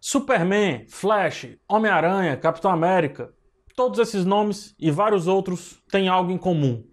[0.00, 3.32] Superman, Flash, Homem-Aranha, Capitão América,
[3.74, 6.84] todos esses nomes e vários outros têm algo em comum.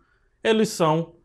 [0.44, 1.16] Eles são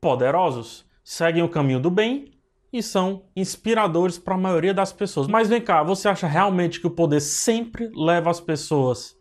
[0.00, 2.32] poderosos, seguem o caminho do bem
[2.72, 5.26] e são inspiradores para a maioria das pessoas.
[5.26, 9.16] Mas vem cá, você acha realmente que o poder sempre leva as pessoas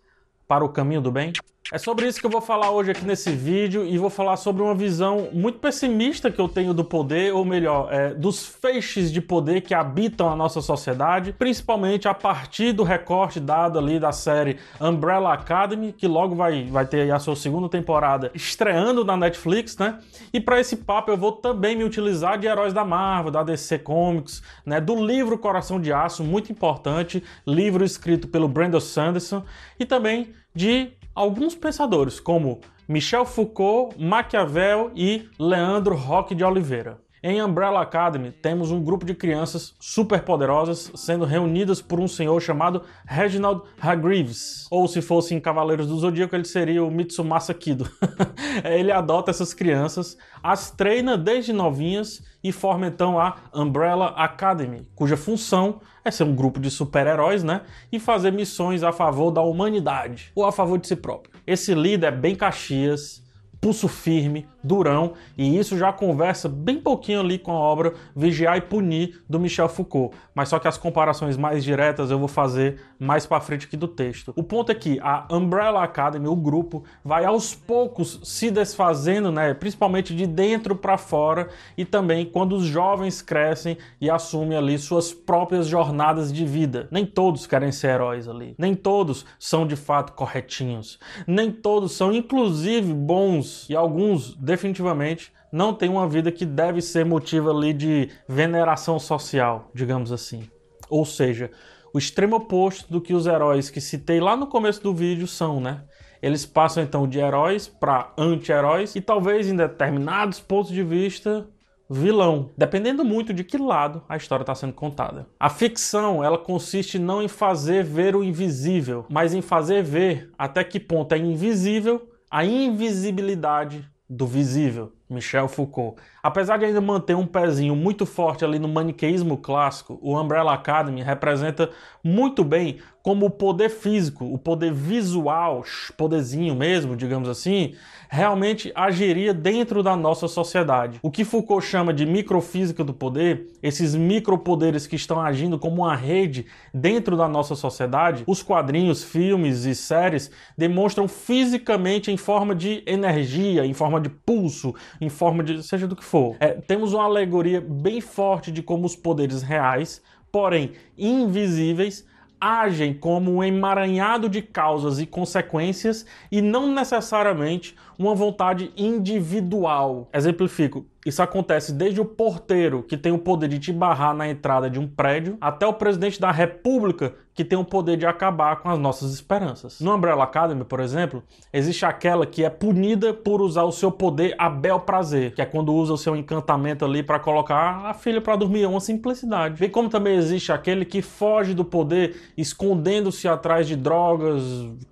[0.47, 1.33] para o caminho do bem?
[1.71, 4.63] É sobre isso que eu vou falar hoje aqui nesse vídeo e vou falar sobre
[4.63, 9.21] uma visão muito pessimista que eu tenho do poder, ou melhor, é, dos feixes de
[9.21, 14.57] poder que habitam a nossa sociedade, principalmente a partir do recorte dado ali da série
[14.81, 19.99] Umbrella Academy, que logo vai, vai ter a sua segunda temporada estreando na Netflix, né?
[20.33, 23.77] E para esse papo eu vou também me utilizar de heróis da Marvel, da DC
[23.77, 24.81] Comics, né?
[24.81, 29.45] Do livro Coração de Aço, muito importante, livro escrito pelo Brandon Sanderson,
[29.79, 36.97] e também de alguns pensadores, como Michel Foucault, Maquiavel e Leandro Roque de Oliveira.
[37.21, 42.83] Em Umbrella Academy, temos um grupo de crianças superpoderosas sendo reunidas por um senhor chamado
[43.05, 44.67] Reginald Hargreaves.
[44.71, 47.89] Ou se fosse em Cavaleiros do Zodíaco, ele seria o Mitsumasa Kido.
[48.63, 55.17] ele adota essas crianças, as treina desde novinhas e forma então a Umbrella Academy, cuja
[55.17, 57.63] função é ser um grupo de super-heróis, né?
[57.91, 61.33] E fazer missões a favor da humanidade ou a favor de si próprio.
[61.45, 63.21] Esse líder é bem Caxias,
[63.61, 68.61] pulso firme, durão, e isso já conversa bem pouquinho ali com a obra Vigiar e
[68.61, 70.15] Punir do Michel Foucault.
[70.33, 73.87] Mas só que as comparações mais diretas eu vou fazer mais para frente aqui do
[73.87, 74.33] texto.
[74.35, 79.53] O ponto é que a Umbrella Academy, o grupo, vai aos poucos se desfazendo, né,
[79.53, 85.13] principalmente de dentro para fora, e também quando os jovens crescem e assumem ali suas
[85.13, 86.87] próprias jornadas de vida.
[86.91, 88.55] Nem todos querem ser heróis ali.
[88.57, 90.99] Nem todos são de fato corretinhos.
[91.27, 97.05] Nem todos são inclusive bons e alguns definitivamente não tem uma vida que deve ser
[97.05, 100.49] motivo ali de veneração social, digamos assim.
[100.89, 101.51] Ou seja,
[101.93, 105.59] o extremo oposto do que os heróis que citei lá no começo do vídeo são,
[105.59, 105.83] né?
[106.21, 111.47] Eles passam então de heróis para anti-heróis e talvez em determinados pontos de vista
[111.89, 115.25] vilão, dependendo muito de que lado a história está sendo contada.
[115.39, 120.63] A ficção, ela consiste não em fazer ver o invisível, mas em fazer ver até
[120.63, 125.99] que ponto é invisível a invisibilidade do visível, Michel Foucault.
[126.21, 131.01] Apesar de ainda manter um pezinho muito forte ali no maniqueísmo clássico, o Umbrella Academy
[131.01, 131.69] representa
[132.03, 135.63] muito bem como o poder físico, o poder visual,
[135.97, 137.73] poderzinho mesmo, digamos assim,
[138.09, 140.99] realmente agiria dentro da nossa sociedade.
[141.01, 145.95] O que Foucault chama de microfísica do poder, esses micropoderes que estão agindo como uma
[145.95, 152.83] rede dentro da nossa sociedade, os quadrinhos, filmes e séries demonstram fisicamente em forma de
[152.85, 156.35] energia, em forma de pulso, em forma de seja do que for.
[156.39, 160.01] É, temos uma alegoria bem forte de como os poderes reais,
[160.31, 162.05] porém invisíveis,
[162.39, 170.07] agem como um emaranhado de causas e consequências e não necessariamente uma vontade individual.
[170.13, 174.69] Exemplifico, isso acontece desde o porteiro, que tem o poder de te barrar na entrada
[174.69, 178.67] de um prédio, até o presidente da república, que tem o poder de acabar com
[178.67, 179.79] as nossas esperanças.
[179.79, 181.23] No Umbrella Academy, por exemplo,
[181.53, 185.45] existe aquela que é punida por usar o seu poder a bel prazer, que é
[185.45, 189.55] quando usa o seu encantamento ali para colocar a filha para dormir, é uma simplicidade.
[189.55, 194.43] Vê como também existe aquele que foge do poder, escondendo-se atrás de drogas,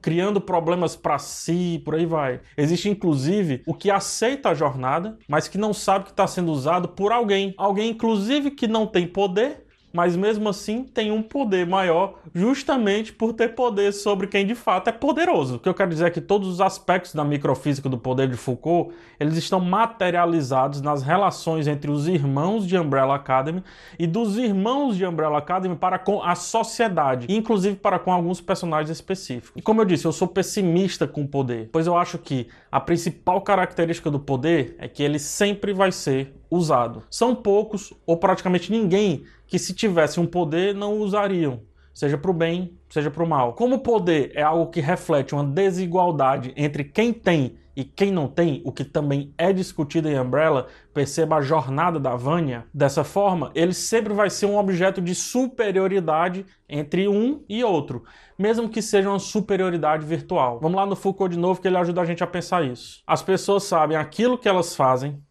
[0.01, 2.39] criando problemas para si, por aí vai.
[2.55, 6.87] Existe inclusive o que aceita a jornada, mas que não sabe que está sendo usado
[6.87, 7.53] por alguém.
[7.57, 13.33] Alguém, inclusive, que não tem poder, mas mesmo assim tem um poder maior, justamente por
[13.33, 15.55] ter poder sobre quem de fato é poderoso.
[15.55, 18.37] O que eu quero dizer é que todos os aspectos da microfísica do poder de
[18.37, 23.63] Foucault, eles estão materializados nas relações entre os irmãos de Umbrella Academy
[23.97, 28.89] e dos irmãos de Umbrella Academy para com a sociedade, inclusive para com alguns personagens
[28.89, 29.51] específicos.
[29.55, 32.79] E como eu disse, eu sou pessimista com o poder, pois eu acho que a
[32.79, 37.03] principal característica do poder é que ele sempre vai ser usado.
[37.09, 41.61] São poucos ou praticamente ninguém que se tivesse um poder não usariam,
[41.93, 43.53] seja para o bem, seja para o mal.
[43.53, 48.27] Como o poder é algo que reflete uma desigualdade entre quem tem e quem não
[48.27, 53.51] tem, o que também é discutido em Umbrella, perceba a jornada da Vânia, dessa forma,
[53.53, 58.03] ele sempre vai ser um objeto de superioridade entre um e outro,
[58.35, 60.59] mesmo que seja uma superioridade virtual.
[60.59, 63.03] Vamos lá no Foucault de novo que ele ajuda a gente a pensar isso.
[63.05, 65.21] As pessoas sabem aquilo que elas fazem,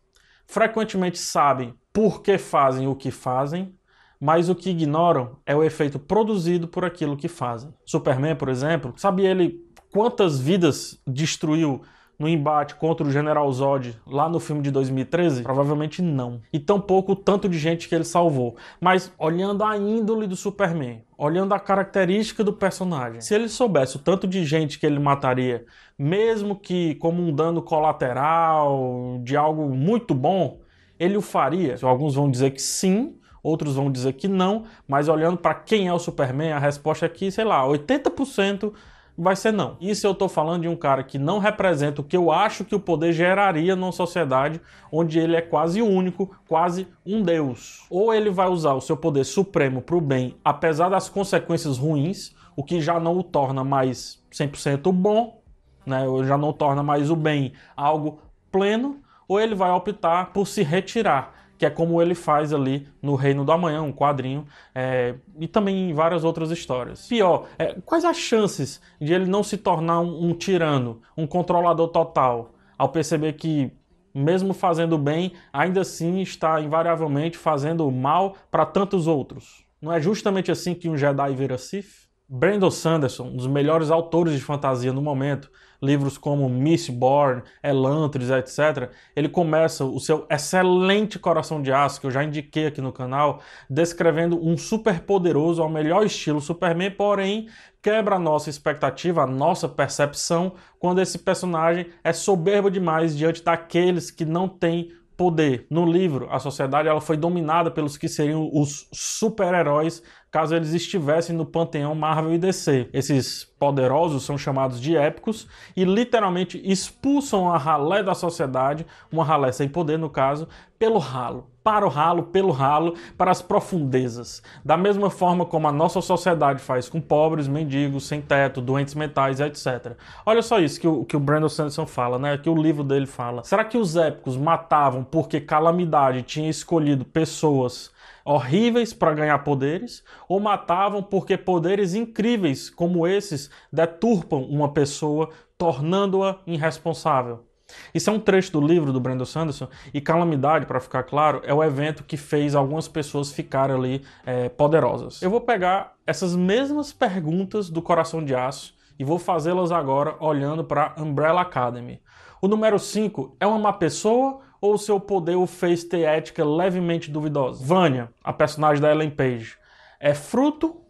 [0.47, 3.75] frequentemente sabem por que fazem o que fazem,
[4.21, 7.73] mas o que ignoram é o efeito produzido por aquilo que fazem.
[7.85, 9.61] Superman, por exemplo, sabe ele
[9.91, 11.83] quantas vidas destruiu
[12.19, 15.43] no embate contra o General Zod lá no filme de 2013?
[15.43, 16.41] Provavelmente não.
[16.53, 18.57] E tampouco o tanto de gente que ele salvou.
[18.81, 24.01] Mas olhando a índole do Superman, olhando a característica do personagem, se ele soubesse o
[24.01, 25.65] tanto de gente que ele mataria,
[25.99, 30.61] mesmo que como um dano colateral de algo muito bom,
[30.99, 31.77] ele o faria?
[31.83, 35.93] Alguns vão dizer que sim, outros vão dizer que não, mas olhando para quem é
[35.93, 38.73] o Superman, a resposta é que, sei lá, 80%
[39.17, 39.77] vai ser não.
[39.81, 42.75] Isso eu estou falando de um cara que não representa o que eu acho que
[42.75, 44.61] o poder geraria numa sociedade
[44.91, 47.85] onde ele é quase único, quase um deus.
[47.89, 52.35] Ou ele vai usar o seu poder supremo para o bem, apesar das consequências ruins,
[52.55, 55.41] o que já não o torna mais 100% bom,
[55.85, 56.07] né?
[56.07, 58.21] Ou já não torna mais o bem algo
[58.51, 63.15] pleno, ou ele vai optar por se retirar que é como ele faz ali no
[63.15, 67.07] Reino do Amanhã, um quadrinho, é, e também em várias outras histórias.
[67.07, 71.89] Pior, é, quais as chances de ele não se tornar um, um tirano, um controlador
[71.89, 73.71] total, ao perceber que,
[74.15, 79.65] mesmo fazendo bem, ainda assim está invariavelmente fazendo mal para tantos outros?
[79.81, 82.06] Não é justamente assim que um Jedi vira Sith?
[82.29, 85.49] Brandon Sanderson, um dos melhores autores de fantasia no momento,
[85.81, 92.11] livros como Mistborn, Elantris, etc., ele começa o seu excelente Coração de Aço, que eu
[92.11, 93.41] já indiquei aqui no canal,
[93.71, 97.49] descrevendo um super poderoso ao melhor estilo Superman, porém
[97.81, 104.11] quebra a nossa expectativa, a nossa percepção, quando esse personagem é soberbo demais diante daqueles
[104.11, 105.67] que não têm poder.
[105.71, 111.35] No livro, a sociedade ela foi dominada pelos que seriam os super-heróis caso eles estivessem
[111.35, 112.89] no panteão Marvel e DC.
[112.93, 119.53] Esses poderosos são chamados de épicos e literalmente expulsam a ralé da sociedade, uma ralé
[119.53, 124.41] sem poder no caso, pelo ralo para o ralo, pelo ralo, para as profundezas.
[124.65, 129.41] Da mesma forma como a nossa sociedade faz com pobres, mendigos, sem teto, doentes mentais,
[129.41, 129.97] etc.
[130.25, 132.39] Olha só isso que o, que o Brandon Sanderson fala, né?
[132.39, 133.43] Que o livro dele fala.
[133.43, 137.91] Será que os épicos matavam porque calamidade tinha escolhido pessoas
[138.25, 146.41] horríveis para ganhar poderes, ou matavam porque poderes incríveis como esses deturpam uma pessoa, tornando-a
[146.47, 147.45] irresponsável.
[147.93, 151.53] Isso é um trecho do livro do Brandon Sanderson e Calamidade, para ficar claro, é
[151.53, 155.21] o evento que fez algumas pessoas ficarem ali é, poderosas.
[155.23, 160.65] Eu vou pegar essas mesmas perguntas do Coração de Aço e vou fazê-las agora olhando
[160.65, 162.01] para Umbrella Academy.
[162.41, 167.11] O número 5 é uma má pessoa ou seu poder o fez ter ética levemente
[167.11, 167.65] duvidosa?
[167.65, 169.57] Vânia, a personagem da Ellen Page,
[169.99, 170.81] é fruto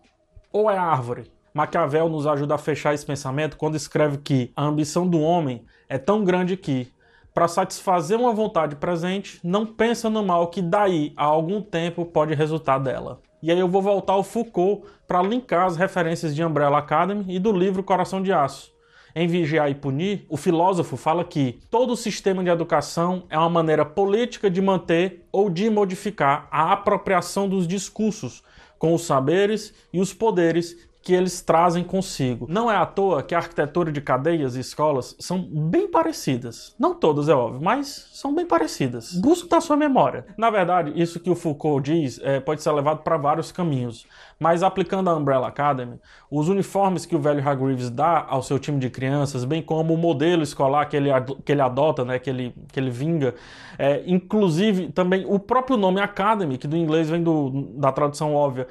[0.53, 1.31] ou é árvore?
[1.53, 5.97] Maquiavel nos ajuda a fechar esse pensamento quando escreve que a ambição do homem é
[5.97, 6.93] tão grande que,
[7.33, 12.35] para satisfazer uma vontade presente, não pensa no mal que daí a algum tempo pode
[12.35, 13.21] resultar dela.
[13.43, 17.39] E aí eu vou voltar ao Foucault para linkar as referências de Umbrella Academy e
[17.39, 18.76] do livro Coração de Aço.
[19.19, 23.83] Em Vigiar e Punir, o filósofo fala que todo sistema de educação é uma maneira
[23.83, 28.43] política de manter ou de modificar a apropriação dos discursos
[28.79, 32.49] com os saberes e os poderes que eles trazem consigo.
[32.51, 36.75] Não é à toa que a arquitetura de cadeias e escolas são bem parecidas.
[36.81, 39.13] Não todas, é óbvio, mas são bem parecidas.
[39.13, 40.27] Busque da sua memória.
[40.37, 44.05] Na verdade, isso que o Foucault diz é, pode ser levado para vários caminhos.
[44.37, 48.81] Mas aplicando a Umbrella Academy, os uniformes que o velho Hargreaves dá ao seu time
[48.81, 51.11] de crianças, bem como o modelo escolar que ele,
[51.45, 53.33] que ele adota, né, que, ele, que ele vinga,
[53.79, 58.67] é, inclusive também o próprio nome Academy, que do inglês vem do, da tradução óbvia,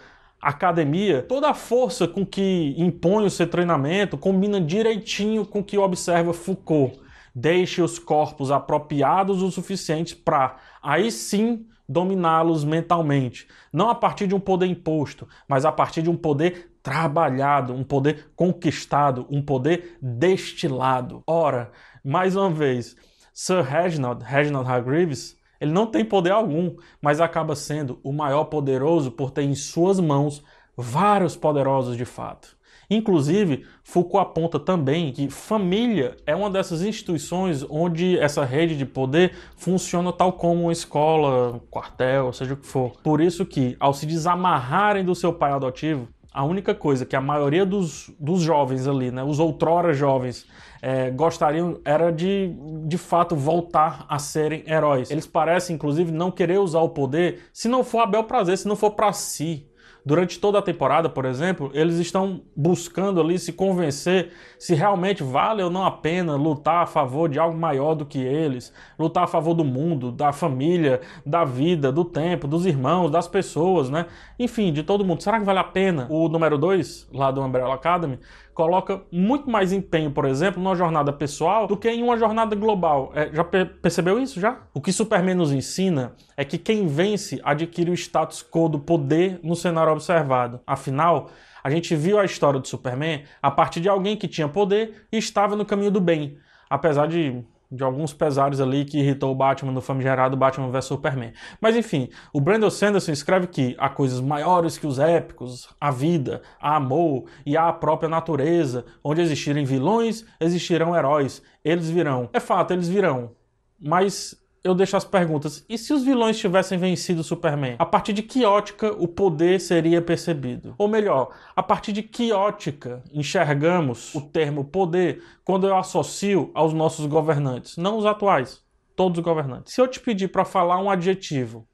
[0.50, 5.78] academia, toda a força com que impõe o seu treinamento combina direitinho com o que
[5.78, 7.00] observa Foucault.
[7.34, 13.48] Deixe os corpos apropriados o suficiente para, aí sim, dominá-los mentalmente.
[13.74, 17.84] Não a partir de um poder imposto, mas a partir de um poder trabalhado, um
[17.84, 21.24] poder conquistado, um poder destilado.
[21.26, 21.72] Ora,
[22.04, 22.96] mais uma vez,
[23.34, 29.12] Sir Reginald, Reginald Hargreaves, ele não tem poder algum, mas acaba sendo o maior poderoso
[29.12, 30.44] por ter em suas mãos
[30.76, 32.56] vários poderosos de fato.
[32.90, 39.34] Inclusive, Foucault aponta também que família é uma dessas instituições onde essa rede de poder
[39.56, 42.92] funciona tal como uma escola, um quartel, seja o que for.
[43.02, 47.22] Por isso que, ao se desamarrarem do seu pai adotivo, a única coisa que a
[47.22, 50.46] maioria dos, dos jovens ali, né, os outrora jovens,
[50.82, 52.54] é, gostariam era de,
[52.86, 55.10] de fato, voltar a serem heróis.
[55.10, 58.68] Eles parecem, inclusive, não querer usar o poder se não for a bel prazer, se
[58.68, 59.66] não for para si.
[60.06, 65.64] Durante toda a temporada, por exemplo, eles estão buscando ali se convencer se realmente vale
[65.64, 69.28] ou não a pena lutar a favor de algo maior do que eles, lutar a
[69.28, 74.06] favor do mundo, da família, da vida, do tempo, dos irmãos, das pessoas, né?
[74.38, 75.24] Enfim, de todo mundo.
[75.24, 76.06] Será que vale a pena?
[76.08, 78.20] O número 2, lá do Umbrella Academy,
[78.56, 83.12] coloca muito mais empenho, por exemplo, numa jornada pessoal do que em uma jornada global.
[83.14, 84.62] É, já percebeu isso já?
[84.74, 89.42] O que Superman nos ensina é que quem vence adquire o status quo do poder
[89.44, 90.62] no cenário observado.
[90.66, 91.30] Afinal,
[91.62, 95.18] a gente viu a história do Superman a partir de alguém que tinha poder e
[95.18, 96.38] estava no caminho do bem,
[96.70, 101.34] apesar de de alguns pesares ali que irritou o Batman no famigerado Batman vs Superman.
[101.60, 106.42] Mas enfim, o Brandon Sanderson escreve que há coisas maiores que os épicos, a vida,
[106.60, 112.30] a amor e a própria natureza, onde existirem vilões, existirão heróis, eles virão.
[112.34, 113.32] É fato, eles virão.
[113.80, 115.64] Mas eu deixo as perguntas.
[115.70, 117.76] E se os vilões tivessem vencido Superman?
[117.78, 120.74] A partir de que ótica o poder seria percebido?
[120.80, 126.74] Ou melhor, a partir de que ótica enxergamos o termo poder quando eu associo aos
[126.74, 127.78] nossos governantes?
[127.78, 128.64] Não os atuais,
[128.96, 129.72] todos os governantes.
[129.72, 131.68] Se eu te pedir para falar um adjetivo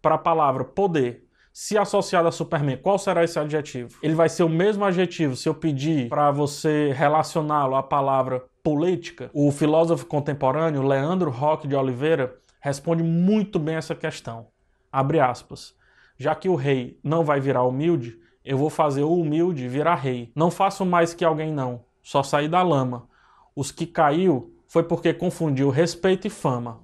[0.00, 3.98] para a palavra poder, se associado a Superman, qual será esse adjetivo?
[4.00, 9.30] Ele vai ser o mesmo adjetivo se eu pedir para você relacioná-lo à palavra política,
[9.32, 14.48] o filósofo contemporâneo Leandro Roque de Oliveira responde muito bem essa questão.
[14.90, 15.72] Abre aspas.
[16.18, 20.32] Já que o rei não vai virar humilde, eu vou fazer o humilde virar rei.
[20.34, 23.08] Não faço mais que alguém não, só sair da lama.
[23.54, 26.80] Os que caiu foi porque confundiu respeito e fama.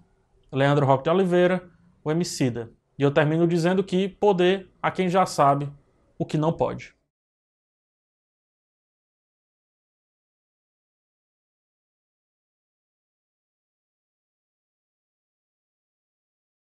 [0.53, 1.69] Leandro Roque de Oliveira,
[2.05, 2.71] o Emicida.
[2.97, 5.69] E eu termino dizendo que poder a quem já sabe
[6.17, 6.95] o que não pode.